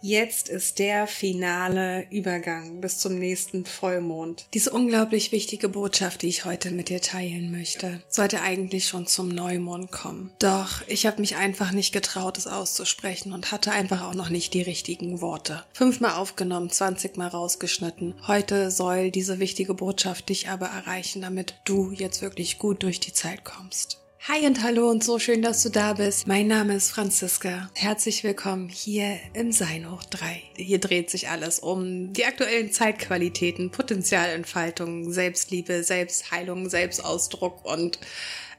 [0.00, 4.46] Jetzt ist der finale Übergang bis zum nächsten Vollmond.
[4.54, 9.28] Diese unglaublich wichtige Botschaft, die ich heute mit dir teilen möchte, sollte eigentlich schon zum
[9.28, 10.30] Neumond kommen.
[10.38, 14.54] Doch ich habe mich einfach nicht getraut, es auszusprechen und hatte einfach auch noch nicht
[14.54, 15.64] die richtigen Worte.
[15.72, 18.14] Fünfmal aufgenommen, 20 Mal rausgeschnitten.
[18.26, 23.12] Heute soll diese wichtige Botschaft dich aber erreichen, damit du jetzt wirklich gut durch die
[23.12, 23.98] Zeit kommst.
[24.30, 26.26] Hi und hallo und so schön, dass du da bist.
[26.26, 27.70] Mein Name ist Franziska.
[27.74, 30.42] Herzlich willkommen hier im Sein hoch 3.
[30.54, 37.98] Hier dreht sich alles um die aktuellen Zeitqualitäten, Potenzialentfaltung, Selbstliebe, Selbstheilung, Selbstausdruck und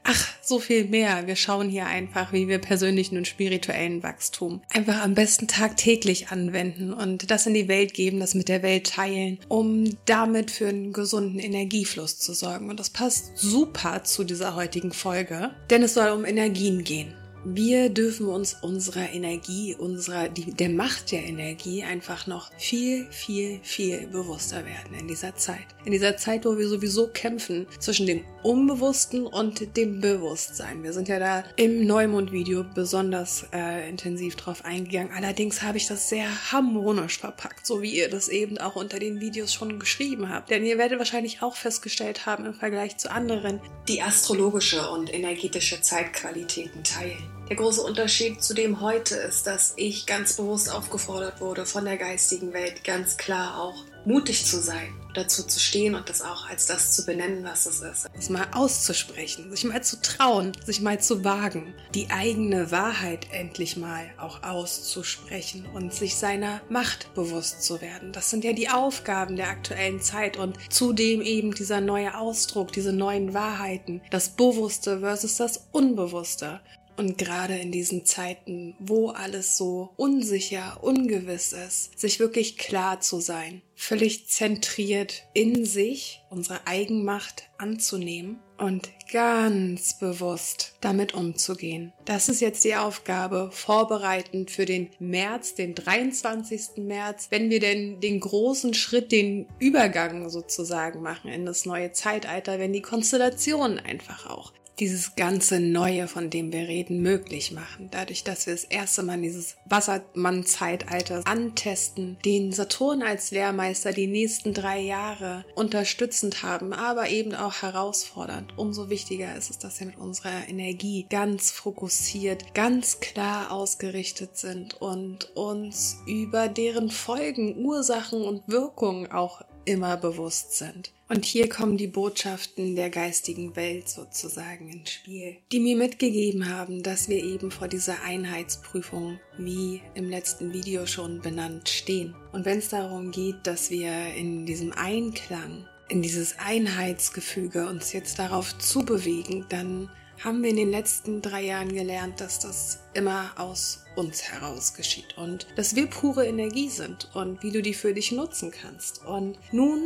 [0.02, 1.26] Ach, so viel mehr.
[1.26, 6.92] Wir schauen hier einfach, wie wir persönlichen und spirituellen Wachstum einfach am besten tagtäglich anwenden
[6.92, 10.92] und das in die Welt geben, das mit der Welt teilen, um damit für einen
[10.92, 12.70] gesunden Energiefluss zu sorgen.
[12.70, 17.14] Und das passt super zu dieser heutigen Folge, denn es soll um Energien gehen.
[17.44, 24.06] Wir dürfen uns unserer Energie, unserer, der Macht der Energie einfach noch viel, viel, viel
[24.08, 25.64] bewusster werden in dieser Zeit.
[25.86, 30.82] In dieser Zeit, wo wir sowieso kämpfen zwischen dem Unbewussten und dem Bewusstsein.
[30.82, 35.12] Wir sind ja da im Neumond-Video besonders äh, intensiv drauf eingegangen.
[35.16, 39.20] Allerdings habe ich das sehr harmonisch verpackt, so wie ihr das eben auch unter den
[39.20, 40.50] Videos schon geschrieben habt.
[40.50, 45.80] Denn ihr werdet wahrscheinlich auch festgestellt haben im Vergleich zu anderen, die astrologische und energetische
[45.80, 47.29] Zeitqualitäten teilen.
[47.50, 51.96] Der große Unterschied zu dem heute ist, dass ich ganz bewusst aufgefordert wurde von der
[51.96, 56.66] geistigen Welt, ganz klar auch mutig zu sein, dazu zu stehen und das auch als
[56.66, 58.06] das zu benennen, was es ist.
[58.16, 63.76] Es mal auszusprechen, sich mal zu trauen, sich mal zu wagen, die eigene Wahrheit endlich
[63.76, 68.12] mal auch auszusprechen und sich seiner Macht bewusst zu werden.
[68.12, 72.92] Das sind ja die Aufgaben der aktuellen Zeit und zudem eben dieser neue Ausdruck, diese
[72.92, 76.60] neuen Wahrheiten, das Bewusste versus das Unbewusste.
[77.00, 83.20] Und gerade in diesen Zeiten, wo alles so unsicher, ungewiss ist, sich wirklich klar zu
[83.20, 91.94] sein, völlig zentriert in sich, unsere Eigenmacht anzunehmen und ganz bewusst damit umzugehen.
[92.04, 96.84] Das ist jetzt die Aufgabe, vorbereitend für den März, den 23.
[96.84, 102.58] März, wenn wir denn den großen Schritt, den Übergang sozusagen machen in das neue Zeitalter,
[102.58, 107.88] wenn die Konstellationen einfach auch dieses ganze Neue, von dem wir reden, möglich machen.
[107.90, 114.54] Dadurch, dass wir das erste Mal dieses Wassermann-Zeitalter antesten, den Saturn als Lehrmeister die nächsten
[114.54, 118.54] drei Jahre unterstützend haben, aber eben auch herausfordernd.
[118.56, 124.80] Umso wichtiger ist es, dass wir mit unserer Energie ganz fokussiert, ganz klar ausgerichtet sind
[124.80, 130.92] und uns über deren Folgen, Ursachen und Wirkungen auch immer bewusst sind.
[131.08, 136.84] Und hier kommen die Botschaften der geistigen Welt sozusagen ins Spiel, die mir mitgegeben haben,
[136.84, 142.14] dass wir eben vor dieser Einheitsprüfung, wie im letzten Video schon benannt, stehen.
[142.30, 148.20] Und wenn es darum geht, dass wir in diesem Einklang, in dieses Einheitsgefüge uns jetzt
[148.20, 149.90] darauf zubewegen, dann
[150.22, 155.16] haben wir in den letzten drei Jahren gelernt, dass das immer aus uns heraus geschieht
[155.16, 159.04] und dass wir pure Energie sind und wie du die für dich nutzen kannst.
[159.04, 159.80] Und nun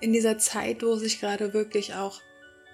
[0.00, 2.20] in dieser Zeit, wo sich gerade wirklich auch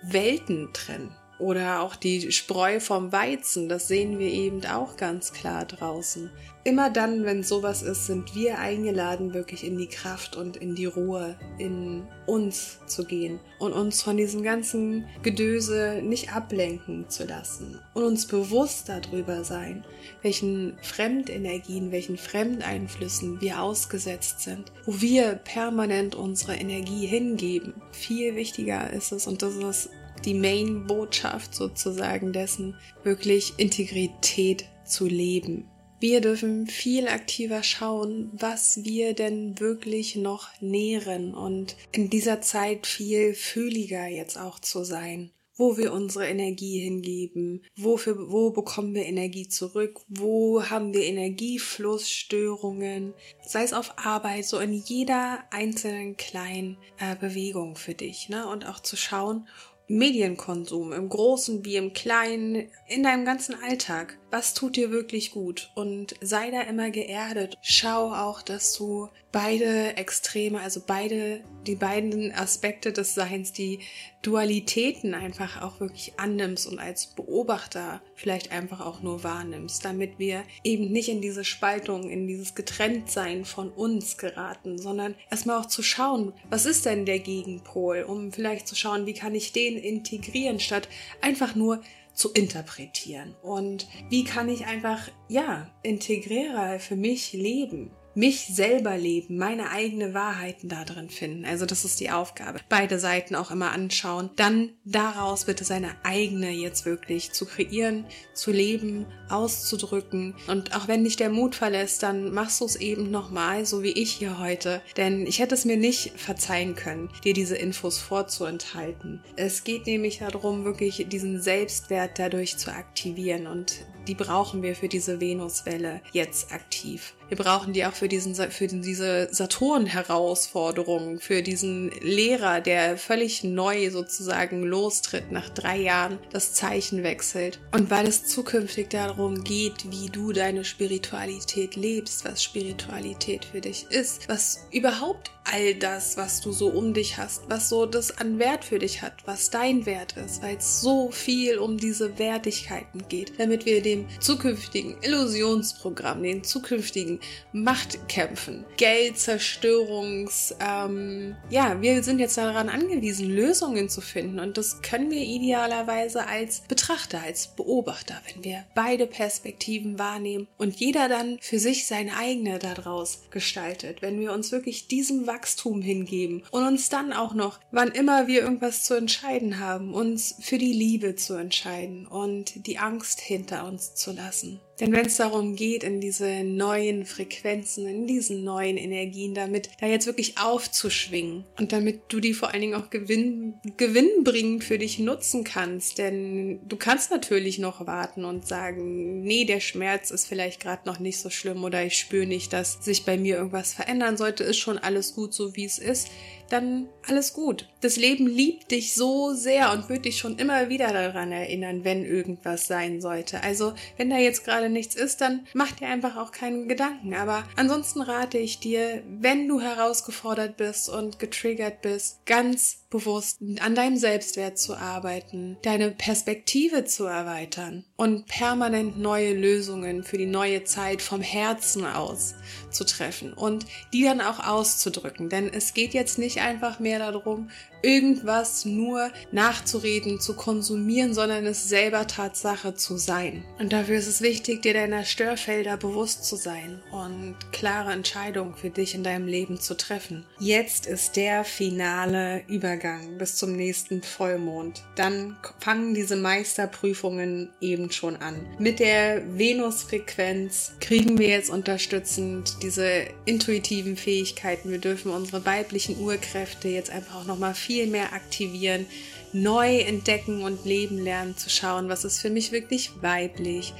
[0.02, 5.64] Welten trennen oder auch die Spreu vom Weizen, das sehen wir eben auch ganz klar
[5.64, 6.30] draußen.
[6.64, 10.86] Immer dann, wenn sowas ist, sind wir eingeladen, wirklich in die Kraft und in die
[10.86, 17.80] Ruhe, in uns zu gehen und uns von diesem ganzen Gedöse nicht ablenken zu lassen
[17.94, 19.84] und uns bewusst darüber sein,
[20.22, 27.74] welchen Fremdenergien, welchen Fremdeinflüssen wir ausgesetzt sind, wo wir permanent unsere Energie hingeben.
[27.90, 29.90] Viel wichtiger ist es, und das ist
[30.24, 35.68] die Main-Botschaft sozusagen dessen, wirklich Integrität zu leben.
[36.00, 42.88] Wir dürfen viel aktiver schauen, was wir denn wirklich noch nähren und in dieser Zeit
[42.88, 49.04] viel fühliger jetzt auch zu sein wo wir unsere Energie hingeben, wofür, wo bekommen wir
[49.04, 53.14] Energie zurück, wo haben wir Energieflussstörungen,
[53.46, 58.48] sei es auf Arbeit, so in jeder einzelnen kleinen äh, Bewegung für dich, ne?
[58.48, 59.46] Und auch zu schauen,
[59.92, 64.18] Medienkonsum im Großen wie im Kleinen, in deinem ganzen Alltag.
[64.32, 65.70] Was tut dir wirklich gut?
[65.74, 67.58] Und sei da immer geerdet.
[67.60, 73.80] Schau auch, dass du beide Extreme, also beide, die beiden Aspekte des Seins, die
[74.22, 80.44] Dualitäten einfach auch wirklich annimmst und als Beobachter vielleicht einfach auch nur wahrnimmst, damit wir
[80.64, 85.82] eben nicht in diese Spaltung, in dieses Getrenntsein von uns geraten, sondern erstmal auch zu
[85.82, 90.58] schauen, was ist denn der Gegenpol, um vielleicht zu schauen, wie kann ich den integrieren,
[90.58, 90.88] statt
[91.20, 91.82] einfach nur
[92.14, 97.90] zu interpretieren und wie kann ich einfach, ja, integrierer für mich leben.
[98.14, 101.44] Mich selber leben, meine eigene Wahrheiten da drin finden.
[101.44, 102.60] Also das ist die Aufgabe.
[102.68, 108.04] Beide Seiten auch immer anschauen, dann daraus bitte seine eigene jetzt wirklich zu kreieren,
[108.34, 110.34] zu leben, auszudrücken.
[110.46, 113.92] Und auch wenn dich der Mut verlässt, dann machst du es eben nochmal, so wie
[113.92, 114.82] ich hier heute.
[114.96, 119.22] Denn ich hätte es mir nicht verzeihen können, dir diese Infos vorzuenthalten.
[119.36, 124.88] Es geht nämlich darum, wirklich diesen Selbstwert dadurch zu aktivieren und die brauchen wir für
[124.88, 127.14] diese Venuswelle jetzt aktiv.
[127.32, 133.90] Wir brauchen die auch für, diesen, für diese Saturn-Herausforderung, für diesen Lehrer, der völlig neu
[133.90, 137.58] sozusagen lostritt, nach drei Jahren das Zeichen wechselt.
[137.72, 143.86] Und weil es zukünftig darum geht, wie du deine Spiritualität lebst, was Spiritualität für dich
[143.88, 148.38] ist, was überhaupt all das, was du so um dich hast, was so das an
[148.38, 153.08] Wert für dich hat, was dein Wert ist, weil es so viel um diese Wertigkeiten
[153.08, 157.20] geht, damit wir dem zukünftigen Illusionsprogramm, den zukünftigen
[157.52, 164.40] Machtkämpfen, Geldzerstörungs, ähm, ja, wir sind jetzt daran angewiesen, Lösungen zu finden.
[164.40, 170.76] Und das können wir idealerweise als Betrachter, als Beobachter, wenn wir beide Perspektiven wahrnehmen und
[170.76, 176.42] jeder dann für sich seine eigene daraus gestaltet, wenn wir uns wirklich diesem Wachstum hingeben
[176.50, 180.72] und uns dann auch noch, wann immer wir irgendwas zu entscheiden haben, uns für die
[180.72, 184.60] Liebe zu entscheiden und die Angst hinter uns zu lassen.
[184.82, 189.86] Denn wenn es darum geht, in diese neuen Frequenzen, in diesen neuen Energien, damit da
[189.86, 194.98] jetzt wirklich aufzuschwingen und damit du die vor allen Dingen auch gewinn, gewinnbringend für dich
[194.98, 200.58] nutzen kannst, denn du kannst natürlich noch warten und sagen, nee, der Schmerz ist vielleicht
[200.58, 204.16] gerade noch nicht so schlimm oder ich spüre nicht, dass sich bei mir irgendwas verändern
[204.16, 206.08] sollte, ist schon alles gut so wie es ist
[206.52, 207.68] dann alles gut.
[207.80, 212.04] Das Leben liebt dich so sehr und wird dich schon immer wieder daran erinnern, wenn
[212.04, 213.42] irgendwas sein sollte.
[213.42, 217.14] Also, wenn da jetzt gerade nichts ist, dann mach dir einfach auch keinen Gedanken.
[217.14, 223.74] Aber ansonsten rate ich dir, wenn du herausgefordert bist und getriggert bist, ganz bewusst an
[223.74, 230.64] deinem Selbstwert zu arbeiten, deine Perspektive zu erweitern und permanent neue Lösungen für die neue
[230.64, 232.34] Zeit vom Herzen aus
[232.72, 235.28] zu treffen und die dann auch auszudrücken.
[235.28, 237.48] Denn es geht jetzt nicht einfach mehr darum,
[237.82, 243.44] irgendwas nur nachzureden, zu konsumieren, sondern es selber Tatsache zu sein.
[243.58, 248.70] Und dafür ist es wichtig, dir deiner Störfelder bewusst zu sein und klare Entscheidungen für
[248.70, 250.24] dich in deinem Leben zu treffen.
[250.40, 254.82] Jetzt ist der finale Übergang bis zum nächsten Vollmond.
[254.96, 258.36] Dann fangen diese Meisterprüfungen eben schon an.
[258.58, 264.70] Mit der Venusfrequenz kriegen wir jetzt unterstützend diese intuitiven Fähigkeiten.
[264.70, 268.86] Wir dürfen unsere weiblichen Urkräfte jetzt einfach auch nochmal viel viel mehr aktivieren,
[269.32, 273.72] neu entdecken und leben lernen, zu schauen, was ist für mich wirklich weiblich,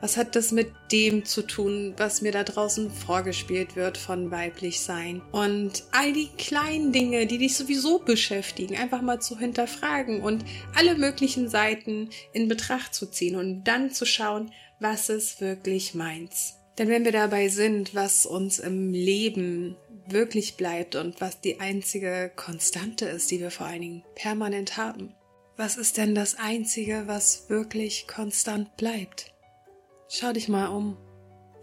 [0.00, 4.80] was hat das mit dem zu tun, was mir da draußen vorgespielt wird von weiblich
[4.80, 5.22] sein?
[5.32, 10.96] Und all die kleinen Dinge, die dich sowieso beschäftigen, einfach mal zu hinterfragen und alle
[10.96, 16.54] möglichen Seiten in Betracht zu ziehen und dann zu schauen, was ist wirklich meins.
[16.78, 22.30] Denn wenn wir dabei sind, was uns im Leben wirklich bleibt und was die einzige
[22.34, 25.14] Konstante ist, die wir vor allen Dingen permanent haben.
[25.56, 29.34] Was ist denn das Einzige, was wirklich konstant bleibt?
[30.20, 30.96] Schau dich mal um,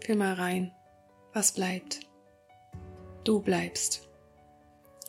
[0.02, 0.72] fühl mal rein.
[1.34, 2.00] Was bleibt?
[3.22, 4.08] Du bleibst.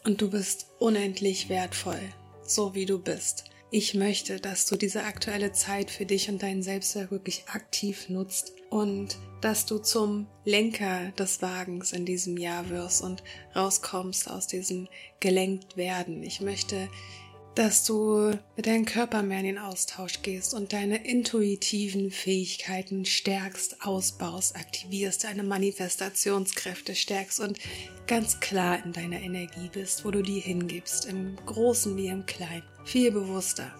[0.04, 2.01] Und du bist unendlich wertvoll,
[2.44, 3.46] so wie du bist.
[3.72, 8.51] Ich möchte, dass du diese aktuelle Zeit für dich und dein Selbstwert wirklich aktiv nutzt
[8.70, 13.24] und dass du zum Lenker des Wagens in diesem Jahr wirst und
[13.56, 14.89] rauskommst aus diesem
[15.22, 16.22] gelenkt werden.
[16.22, 16.89] Ich möchte,
[17.58, 23.84] dass du mit deinem Körper mehr in den Austausch gehst und deine intuitiven Fähigkeiten stärkst,
[23.84, 27.58] ausbaust, aktivierst, deine Manifestationskräfte stärkst und
[28.06, 32.62] ganz klar in deiner Energie bist, wo du die hingibst, im Großen wie im Kleinen,
[32.86, 33.74] viel bewusster.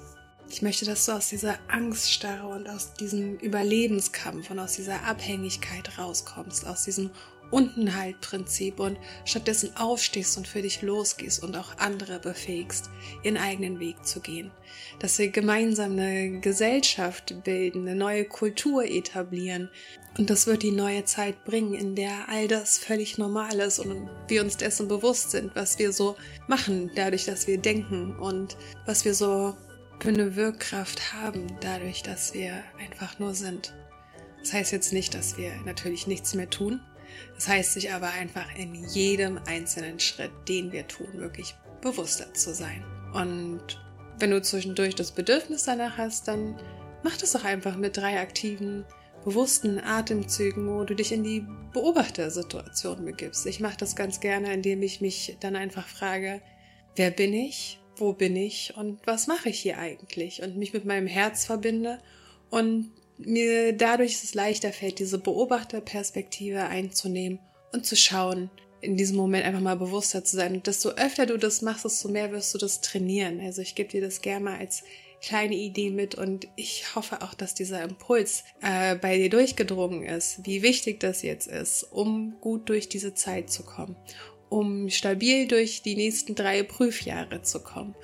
[0.50, 6.00] Ich möchte, dass du aus dieser Angststarre und aus diesem Überlebenskampf und aus dieser Abhängigkeit
[6.00, 7.12] rauskommst, aus diesem
[7.52, 12.90] Untenhaltprinzip und stattdessen aufstehst und für dich losgehst und auch andere befähigst,
[13.24, 14.52] ihren eigenen Weg zu gehen.
[15.00, 19.70] Dass wir gemeinsam eine Gesellschaft bilden, eine neue Kultur etablieren.
[20.18, 24.10] Und das wird die neue Zeit bringen, in der all das völlig normal ist und
[24.28, 26.16] wir uns dessen bewusst sind, was wir so
[26.48, 29.56] machen, dadurch, dass wir denken und was wir so
[30.00, 33.74] für eine Wirkkraft haben, dadurch, dass wir einfach nur sind.
[34.40, 36.80] Das heißt jetzt nicht, dass wir natürlich nichts mehr tun.
[37.36, 42.54] Das heißt sich aber einfach in jedem einzelnen Schritt, den wir tun, wirklich bewusster zu
[42.54, 42.84] sein.
[43.14, 43.62] Und
[44.20, 46.60] wenn du zwischendurch das Bedürfnis danach hast, dann
[47.04, 48.86] mach das doch einfach mit drei aktiven
[49.24, 53.46] bewussten Atemzügen, wo du dich in die Beobachtersituation begibst.
[53.46, 56.42] Ich mache das ganz gerne, indem ich mich dann einfach frage,
[56.96, 60.86] wer bin ich, wo bin ich und was mache ich hier eigentlich und mich mit
[60.86, 62.00] meinem Herz verbinde
[62.50, 67.40] und mir dadurch es leichter fällt, diese Beobachterperspektive einzunehmen
[67.74, 68.50] und zu schauen,
[68.82, 70.54] in diesem Moment einfach mal bewusster zu sein.
[70.56, 73.42] Und desto öfter du das machst, desto mehr wirst du das trainieren.
[73.42, 74.84] Also ich gebe dir das gerne mal als
[75.22, 80.46] kleine Idee mit und ich hoffe auch, dass dieser Impuls äh, bei dir durchgedrungen ist,
[80.46, 83.96] wie wichtig das jetzt ist, um gut durch diese Zeit zu kommen,
[84.50, 87.96] um stabil durch die nächsten drei Prüfjahre zu kommen,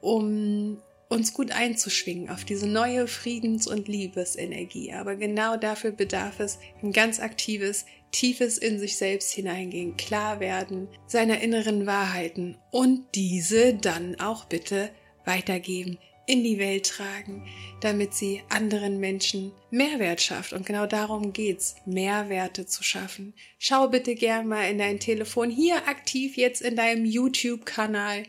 [0.00, 0.80] um
[1.12, 4.92] uns gut einzuschwingen auf diese neue Friedens- und Liebesenergie.
[4.92, 10.88] Aber genau dafür bedarf es ein ganz aktives, tiefes in sich selbst hineingehen, klar werden
[11.06, 14.90] seiner inneren Wahrheiten und diese dann auch bitte
[15.24, 17.46] weitergeben, in die Welt tragen,
[17.80, 20.52] damit sie anderen Menschen Mehrwert schafft.
[20.52, 23.34] Und genau darum geht's, Mehrwerte zu schaffen.
[23.58, 28.24] Schau bitte gern mal in dein Telefon hier aktiv jetzt in deinem YouTube-Kanal.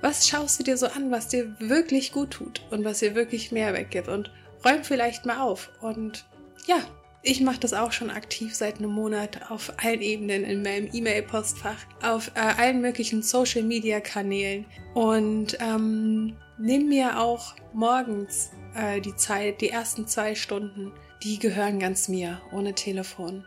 [0.00, 3.52] Was schaust du dir so an, was dir wirklich gut tut und was dir wirklich
[3.52, 4.08] Mehrwert gibt?
[4.08, 4.30] Und
[4.64, 5.70] räum vielleicht mal auf.
[5.80, 6.26] Und
[6.66, 6.82] ja,
[7.24, 11.78] ich mache das auch schon aktiv seit einem Monat auf allen Ebenen in meinem E-Mail-Postfach,
[12.02, 19.70] auf äh, allen möglichen Social-Media-Kanälen und ähm, nimm mir auch morgens äh, die Zeit, die
[19.70, 23.46] ersten zwei Stunden, die gehören ganz mir, ohne Telefon.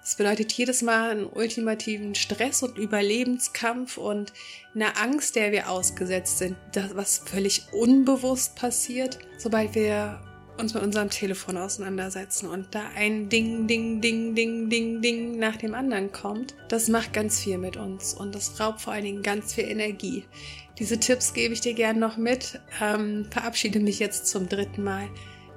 [0.00, 4.32] Das bedeutet jedes Mal einen ultimativen Stress und Überlebenskampf und
[4.74, 10.18] eine Angst, der wir ausgesetzt sind, das, was völlig unbewusst passiert, sobald wir
[10.58, 15.56] uns mit unserem Telefon auseinandersetzen und da ein Ding, Ding, Ding, Ding, Ding, Ding nach
[15.56, 19.22] dem anderen kommt, das macht ganz viel mit uns und das raubt vor allen Dingen
[19.22, 20.24] ganz viel Energie.
[20.78, 22.60] Diese Tipps gebe ich dir gern noch mit.
[22.80, 25.08] Ähm, verabschiede mich jetzt zum dritten Mal,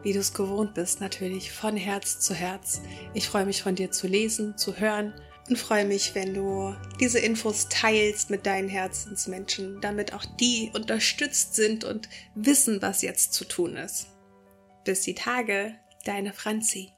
[0.03, 2.81] wie du es gewohnt bist, natürlich von Herz zu Herz.
[3.13, 5.13] Ich freue mich von dir zu lesen, zu hören
[5.47, 11.55] und freue mich, wenn du diese Infos teilst mit deinen Herzensmenschen, damit auch die unterstützt
[11.55, 14.07] sind und wissen, was jetzt zu tun ist.
[14.83, 16.93] Bis die Tage, deine Franzi.